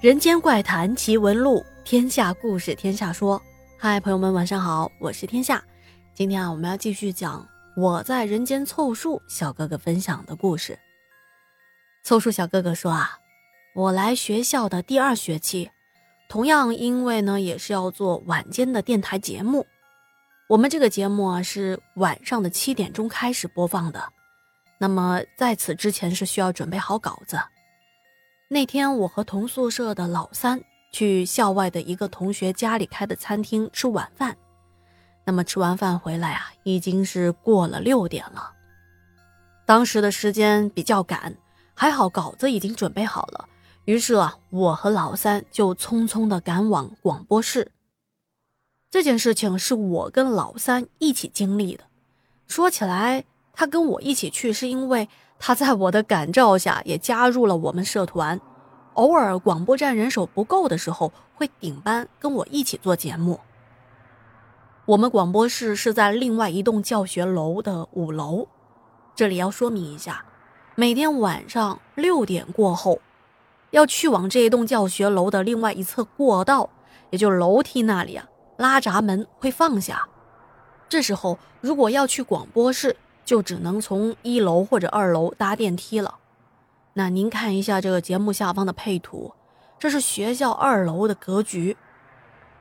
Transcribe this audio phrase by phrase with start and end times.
[0.00, 3.40] 人间怪谈奇闻录，天下故事天下说。
[3.76, 5.62] 嗨，朋友们，晚上好，我是天下。
[6.14, 7.46] 今天啊，我们要继续讲
[7.76, 10.78] 我在人间凑数小哥哥分享的故事。
[12.02, 13.18] 凑数小哥哥说啊，
[13.74, 15.70] 我来学校的第二学期，
[16.30, 19.66] 同样因为呢也是要做晚间的电台节目。
[20.48, 24.02] 我们这个节目啊是晚上的七点钟开始播放的，
[24.78, 27.38] 那么在此之前是需要准备好稿子。
[28.52, 34.36] 那天我和同宿舍的老三去校外的一个同学家里开的餐厅吃晚饭，
[35.24, 38.50] 那么吃完饭回来啊，已经是过了六点了。
[39.64, 41.36] 当时的时间比较赶，
[41.74, 43.48] 还好稿子已经准备好了，
[43.84, 47.70] 于是啊，我和老三就匆匆的赶往广播室。
[48.90, 51.84] 这件事情是我跟老三一起经历的，
[52.48, 55.08] 说起来，他跟我一起去是因为。
[55.40, 58.38] 他在我的感召下，也加入了我们社团。
[58.94, 63.40] 偶尔广播站人手不够的时候，会顶班跟我一起做节目。
[64.84, 68.46] 我们广播室是在另外一栋教学楼的五楼。
[69.14, 70.24] 这里要说明一下，
[70.74, 73.00] 每天晚上六点过后，
[73.70, 76.68] 要去往这一栋教学楼的另外一侧过道，
[77.08, 78.26] 也就是楼梯那里啊，
[78.58, 80.06] 拉闸门会放下。
[80.88, 86.16] 这时候，如果要去广播室，就只能从一楼或者二楼搭电梯了。
[86.94, 89.32] 那您看一下这个节目下方的配图，
[89.78, 91.76] 这是学校二楼的格局。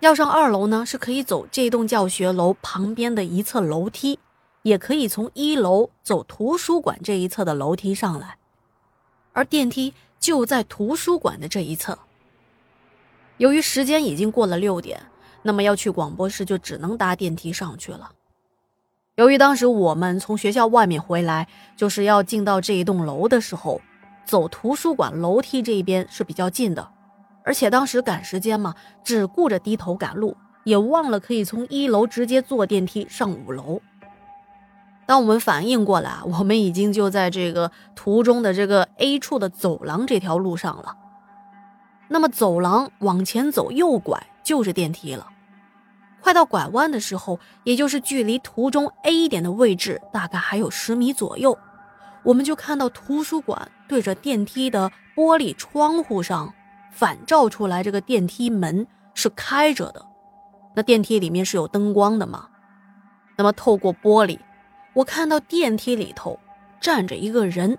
[0.00, 4.18] 要上二楼呢，是可以走这栋教学楼旁边的一侧楼梯，
[4.62, 8.36] 也可以从一楼走图书馆这一侧的楼梯上来。
[9.32, 11.98] 而电梯就在图书馆的这一侧。
[13.38, 15.00] 由于时间已经过了六点，
[15.42, 18.12] 那么要去广播室就只能搭电梯上去了。
[19.22, 23.80] 由于当时我们从学校外面回来，就是要进到这一栋楼的时候，
[24.24, 26.88] 走图书馆楼梯这一边是比较近的，
[27.44, 28.74] 而且当时赶时间嘛，
[29.04, 33.80] 只顾着低头赶路，也忘了可以从一楼直接坐电梯上五楼。
[35.06, 40.96] 当我们反应过来，我们已经就在这个途中的这个 A 处的走廊这条路上了。
[42.08, 45.28] 那么走廊往前走，右拐就是电梯了。
[46.22, 51.58] 快到拐弯的时候，也就是距离图中 A 点的位置大概还有十米左右，
[52.22, 56.54] 我们就看到图书馆对着电梯的玻璃窗户上
[56.92, 60.06] 反照出来，这个电梯门是开着的。
[60.76, 62.46] 那电梯里面是有灯光的嘛？
[63.36, 64.38] 那么透过玻璃，
[64.94, 66.38] 我看到电梯里头
[66.80, 67.76] 站着一个人。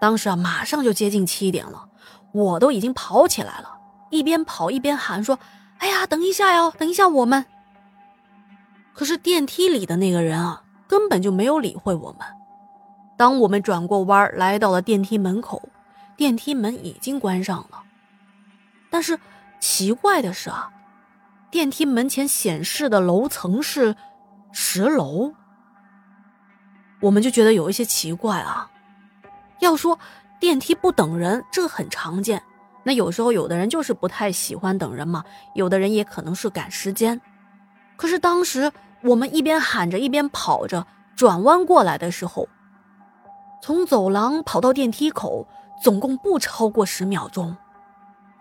[0.00, 1.88] 当时啊，马上就接近七点了，
[2.32, 3.78] 我都已经跑起来了，
[4.10, 5.38] 一边跑一边喊说。
[5.78, 7.44] 哎呀，等一下哟，等一下我们。
[8.92, 12.20] 可是电梯里的那个人啊，根本就没有理会我们。
[13.16, 15.68] 当我们转过弯来到了电梯门口，
[16.16, 17.82] 电梯门已经关上了。
[18.90, 19.18] 但是
[19.60, 20.70] 奇怪的是啊，
[21.50, 23.96] 电梯门前显示的楼层是
[24.52, 25.34] 十楼。
[27.00, 28.70] 我们就觉得有一些奇怪啊。
[29.60, 29.98] 要说
[30.38, 32.42] 电梯不等人，这很常见。
[32.86, 35.24] 那有时候有的人就是不太喜欢等人嘛，
[35.54, 37.20] 有的人也可能是赶时间。
[37.96, 38.70] 可是当时
[39.02, 40.86] 我们一边喊着一边跑着，
[41.16, 42.46] 转弯过来的时候，
[43.62, 45.48] 从走廊跑到电梯口，
[45.82, 47.56] 总共不超过十秒钟。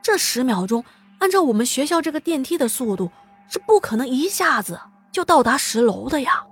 [0.02, 0.84] 这十秒钟，
[1.20, 3.10] 按照我们学校这个电梯的速度，
[3.48, 4.78] 是不可能一下子
[5.12, 6.46] 就到达十楼的呀。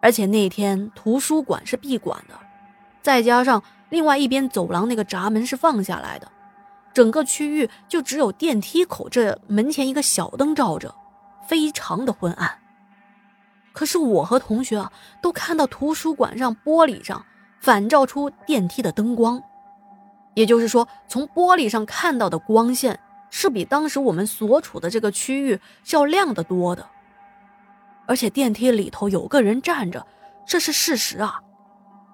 [0.00, 2.34] 而且那天图书馆是闭馆的，
[3.02, 3.62] 再加上。
[3.90, 6.30] 另外一边走廊那个闸门是放下来的，
[6.94, 10.94] 整个区域就只有电梯口这门前一个小灯照着，
[11.46, 12.58] 非常的昏暗。
[13.72, 17.24] 可是我和同学啊都看到图书馆上玻璃上
[17.60, 19.42] 反照出电梯的灯光，
[20.34, 26.86] 也就是说，从玻璃上看到的光线是比当时我们所处的这个区域是要亮得多的。
[28.06, 30.06] 而且电梯里头有个人站着，
[30.46, 31.40] 这是事实啊，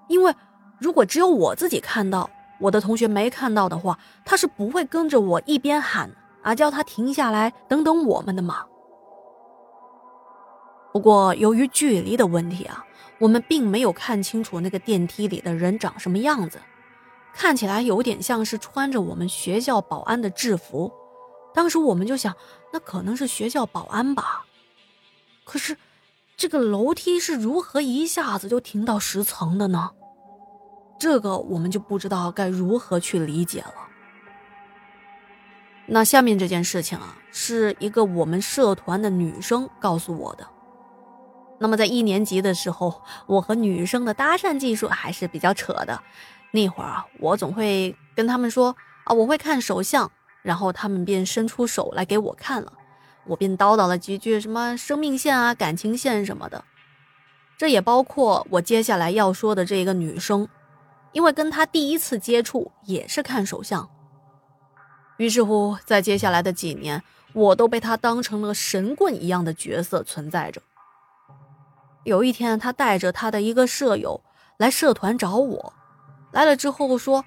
[0.08, 0.34] 因为。
[0.78, 2.28] 如果只有我自己看到，
[2.58, 6.10] 我的同学没看到的话，他是不会跟着我一边喊
[6.42, 8.64] 啊，叫他停下来等等我们的嘛。
[10.92, 12.84] 不过由于距离的问题啊，
[13.18, 16.60] 我们并没有看清楚那个电梯里的人长什么样子，
[17.34, 20.92] 看起来有点像是穿着我们学校保安的制服。
[21.54, 22.34] 当时我们就想，
[22.72, 24.44] 那可能是学校保安吧。
[25.44, 25.76] 可是，
[26.36, 29.90] 这个楼梯是如何一下子就停到十层的呢？
[30.98, 33.74] 这个我们就不知道该如何去理解了。
[35.86, 40.46] 那下面这件事情啊，是一个我们社团的女生告诉我的。
[41.58, 46.02] 那么在一年级的时候，我和女生的搭讪技术还是比较扯的。
[46.50, 50.10] 那会儿啊，我总会跟他们说：“啊，我会看手相。
[50.42, 52.72] 然后他们便伸出手来给我看了，
[53.26, 56.64] 我便叨叨了几句什么生命线啊、感情线什么的。
[57.58, 60.48] 这也包括我接下来要说的这个女生，
[61.16, 63.88] 因为跟他第一次接触也是看手相。
[65.16, 67.02] 于是乎，在接下来的几年，
[67.32, 70.60] 我都被他当成了神棍一样的角色存在着。
[72.04, 74.20] 有一天，他带着他的一个舍友
[74.58, 75.72] 来社团找我，
[76.32, 77.24] 来了之后说：“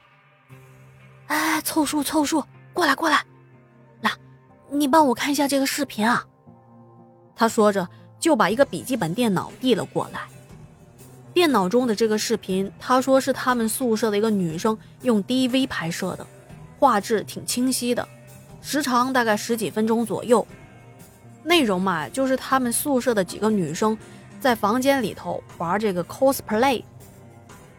[1.26, 3.26] 哎，凑数凑数。”过来，过来，
[4.02, 4.12] 来，
[4.70, 6.24] 你帮我看一下这个视频啊。
[7.36, 7.90] 他说着，
[8.20, 10.28] 就把一个笔记本电脑递了过来。
[11.40, 16.28] 电脑中的这个视频，他说是他们宿舍的一个女生用 DV 拍摄的，
[16.78, 18.06] 画质挺清晰的，
[18.62, 20.46] 时长大概十几分钟左右。
[21.46, 23.98] 内容嘛，就是他们宿舍的几个女生
[24.42, 26.84] 在房间里头玩这个 cosplay。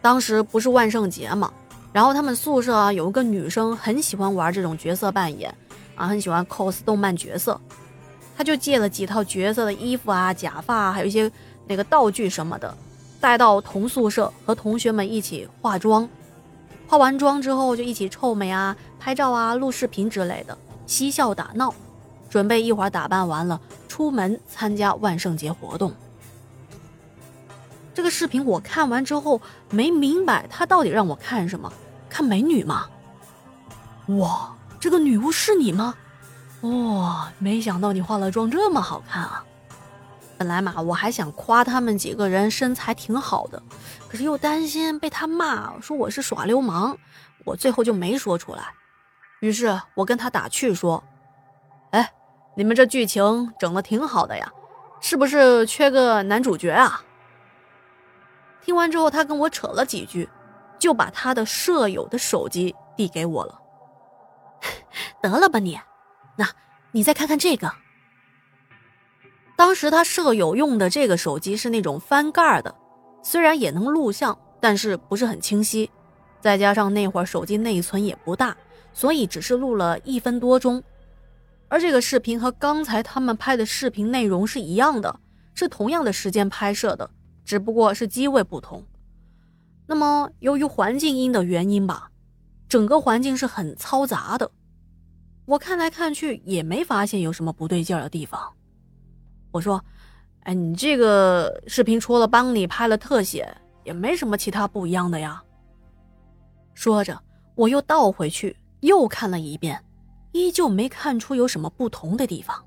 [0.00, 1.52] 当时不是万圣节嘛。
[1.92, 5.54] 然后他们宿舍啊有一个女生很喜欢玩这种角色扮演，
[5.96, 7.60] 啊很喜欢 cos 动漫角色，
[8.34, 11.30] 她就借了几套角色的衣服啊、假发，还有一些
[11.66, 12.74] 那个道具什么的，
[13.20, 16.08] 带到同宿舍和同学们一起化妆。
[16.88, 20.56] 化完妆之后就一起臭美啊、拍照啊、录视频之类的，
[20.86, 21.72] 嬉笑打闹，
[22.28, 25.92] 准备一会儿打扮完了出门参加万圣节活动。
[27.92, 31.72] 这个视频我看完之后没明白，他到底让我看什么？
[32.08, 32.86] 看美女吗？
[34.06, 35.94] 哇，这个女巫是你吗？
[36.62, 39.44] 哇，没想到你化了妆这么好看啊！
[40.40, 43.62] 本来嘛，我还想夸他们几个人身材挺好的，
[44.08, 46.96] 可是又担心被他骂，说我是耍流氓，
[47.44, 48.62] 我最后就没说出来。
[49.40, 51.04] 于是我跟他打趣说
[51.92, 52.10] ：“哎，
[52.56, 54.50] 你们这剧情整的挺好的呀，
[55.02, 57.04] 是不是缺个男主角啊？”
[58.64, 60.26] 听完之后，他跟我扯了几句，
[60.78, 63.60] 就把他的舍友的手机递给我了。
[65.20, 65.78] 得了吧你，
[66.36, 66.48] 那
[66.92, 67.70] 你再看看这个。
[69.60, 72.74] 当时他舍友用的这个手机是那种翻盖的，
[73.22, 75.90] 虽然也能录像，但是不是很清晰。
[76.40, 78.56] 再加上那会儿手机内存也不大，
[78.94, 80.82] 所以只是录了一分多钟。
[81.68, 85.20] 而这个视频和刚才他们拍的视频内容是一样的，
[85.52, 87.10] 是同样的时间拍摄的。
[87.44, 88.82] 只不过是机位不同，
[89.86, 92.10] 那么由于环境音的原因吧，
[92.66, 94.50] 整个环境是很嘈杂的。
[95.44, 98.54] 我看来看去也没发现有什么不对劲的地方。
[99.52, 99.82] 我说
[100.44, 105.42] ：“哎，你这个视频除了帮你拍了特写，也没什么其他不一样的呀。”
[106.74, 107.20] 说着，
[107.54, 109.84] 我又倒回去又看了一遍，
[110.32, 112.64] 依旧没看出有什么不同的地方。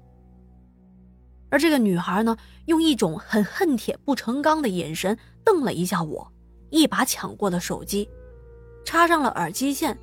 [1.49, 2.35] 而这个女孩呢，
[2.65, 6.31] 用一种很恨铁不成钢的眼神瞪了一下我，
[6.69, 8.09] 一把抢过了手机，
[8.83, 9.97] 插上了耳机线，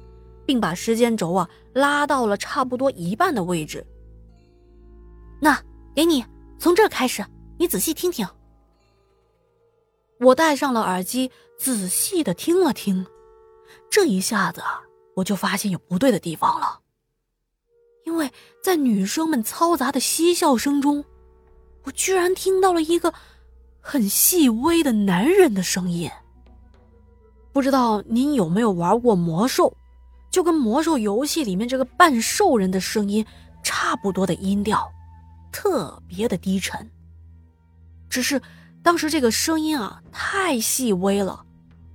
[0.47, 3.85] 并把时间轴啊拉到了差不多一半的位置。
[5.41, 5.61] 那
[5.95, 6.25] 给你，
[6.61, 7.25] 从这开始，
[7.59, 8.29] 你仔细听听。
[10.21, 13.07] 我戴上了耳机，仔细的听了听，
[13.91, 14.63] 这一下子
[15.17, 16.81] 我就发现有不对的地方了，
[18.05, 18.31] 因为
[18.63, 21.03] 在女生们嘈杂的嬉笑声中。
[21.85, 23.15] 我居然听到了一个
[23.81, 26.11] 很细微的男人的声音。
[27.53, 29.75] 不知道您有没有玩过魔兽？
[30.31, 33.25] 就跟魔兽游戏里面这个半兽人的声音
[33.65, 34.87] 差不多的音调，
[35.51, 36.91] 特别的低沉。
[38.09, 38.41] 只是
[38.83, 41.45] 当时这个声音啊太细微了，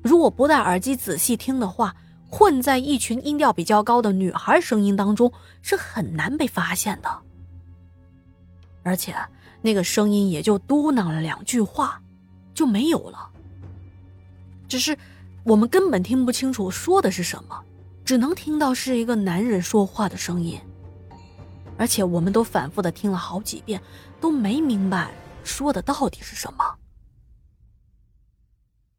[0.01, 1.95] 如果不戴耳机仔细听的话，
[2.29, 5.31] 混在一群音调比较高的女孩声音当中
[5.62, 7.21] 是很难被发现的。
[8.83, 9.15] 而且。
[9.62, 12.00] 那个声音也就嘟囔了两句话，
[12.53, 13.27] 就没有了。
[14.67, 14.95] 只是
[15.43, 17.59] 我们根本听不清楚说的是什么，
[18.03, 20.62] 只能听到是一个男人说话的声音。
[21.77, 23.82] 而且我们都反复的听了好几遍，
[24.20, 25.12] 都没明白
[25.44, 26.75] 说的到底是什么。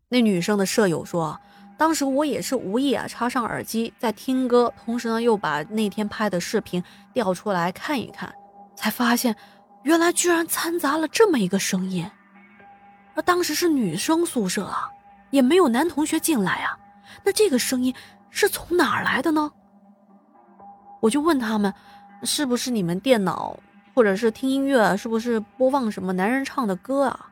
[0.09, 1.41] 那女生的舍友说，
[1.77, 8.35] 当时我也是无意啊插上耳机在听歌，同时呢又把那天拍的视频调出来看一看，
[8.77, 9.37] 才发现。
[9.83, 12.11] 原来居然掺杂了这么一个声音，
[13.15, 14.91] 而当时是女生宿舍啊，
[15.31, 16.77] 也没有男同学进来啊，
[17.23, 17.95] 那这个声音
[18.29, 19.49] 是从哪儿来的呢？
[21.01, 21.73] 我就问他们，
[22.23, 23.59] 是不是你们电脑
[23.95, 27.31] 或者是听音乐，是不是播放什么男人唱的歌啊？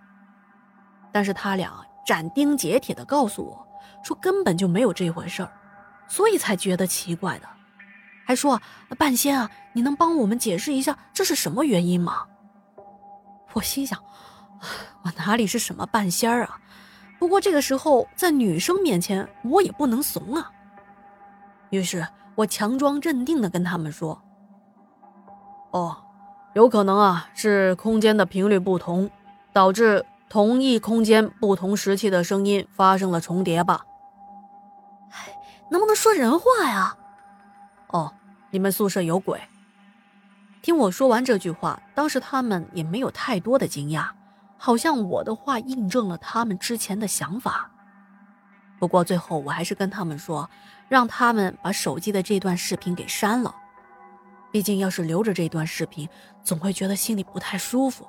[1.13, 1.73] 但是他俩
[2.07, 3.67] 斩钉截铁的告诉我
[4.03, 5.53] 说根本就没有这回事儿，
[6.09, 7.49] 所以才觉得奇怪的，
[8.27, 8.61] 还说
[8.99, 12.25] 半仙啊，你能帮我们解释一下这是什么原因吗？
[13.53, 13.99] 我心想，
[15.03, 16.59] 我哪里是什么半仙儿啊？
[17.19, 20.51] 不过这个时候在女生面前，我也不能怂啊。
[21.71, 24.21] 于是我强装镇定的跟他们说
[25.75, 25.97] ：“哦，
[26.53, 29.11] 有可能啊，是空间的频率不同，
[29.53, 33.85] 导致同一空间不同时期的声音发生了重叠吧。”
[35.11, 35.37] 哎，
[35.73, 36.97] 能不能说人话呀？
[37.89, 38.13] 哦，
[38.53, 39.41] 你们宿舍有鬼。
[40.63, 44.11] 听我说完这句话，当时他们也没有太多的惊讶，
[44.57, 47.69] 好像我的话印证了他们之前的想法。
[48.79, 50.49] 不过最后我还是跟他们说，
[50.89, 53.53] 让他们把手机的这段视频给删了，
[54.55, 56.09] 毕竟要是留着这段视频，
[56.45, 58.07] 总会觉得心里不太舒服。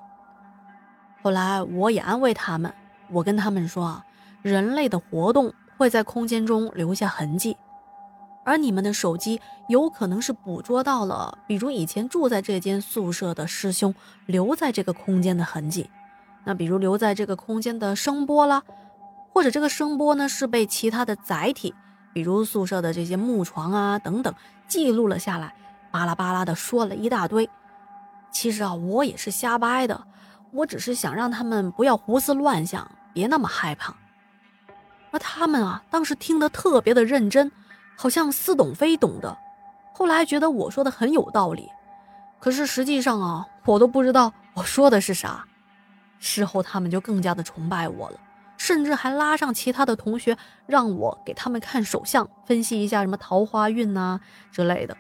[1.23, 2.71] 后来我也安慰他们，
[3.09, 4.05] 我跟他们说啊，
[4.43, 7.57] 人类的活动会在空间中留下痕迹。
[8.43, 13.95] 而你们的手机有可能是捕捉到了，比如以前住在这间宿舍的师兄
[14.27, 15.89] 留在这个空间的痕迹，
[16.43, 18.61] 那比如留在这个空间的声波啦，
[19.33, 21.73] 或者这个声波呢是被其他的载体，
[22.13, 24.31] 比如宿舍的这些木床啊等等
[24.67, 25.55] 记录了下来，
[25.95, 27.49] 巴拉巴拉的说了一大堆。
[28.31, 30.05] 其实啊，我也是瞎掰的，
[30.51, 33.95] 我只是想让他们不要胡思乱想，别那么害怕。
[35.11, 37.49] 而他们啊，当时听得特别的认真。
[37.97, 39.37] 好像似懂非懂的，
[39.93, 41.69] 后来觉得我说的很有道理，
[42.41, 45.45] 可是实际上啊，我都不知道我说的是啥。
[46.19, 48.19] 事后他们就更加的崇拜我了，
[48.57, 54.19] 甚至还拉上其他的同学，让我给他们看手相，分析一下什么桃花运呐
[54.51, 54.97] 之类的。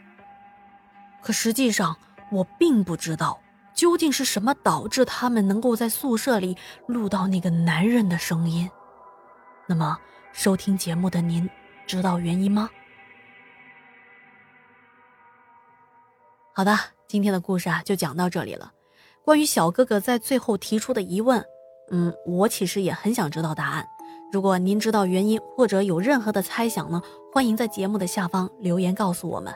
[1.25, 1.97] 可实际上，
[2.31, 3.41] 我并不知道
[3.73, 6.55] 究竟是什么导致他们能够在宿舍里
[6.85, 8.69] 录到那个男人的声音。
[9.65, 9.97] 那么，
[10.33, 11.49] 收听节目的您
[11.87, 12.69] 知道原因吗？
[16.53, 16.77] 好的，
[17.07, 18.71] 今天的故事啊就讲到这里了。
[19.23, 21.43] 关于小哥哥在最后提出的疑问，
[21.89, 23.83] 嗯，我其实也很想知道答案。
[24.31, 27.01] 如果您知道原因或者有任何的猜想呢，
[27.33, 29.51] 欢迎在节目的下方留言告诉我们，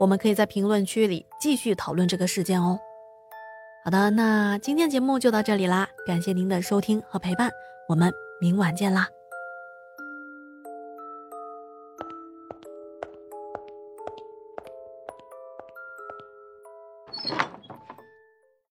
[0.00, 2.78] 我们可以在评论区里继续讨论这个事件哦。
[3.84, 7.50] 好的，那今天节目就到这里啦，感谢您的收听和陪伴，
[7.88, 9.08] 我们明晚见啦。